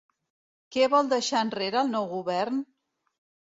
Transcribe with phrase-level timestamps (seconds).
[0.75, 2.61] Què vol deixar enrere el nou govern?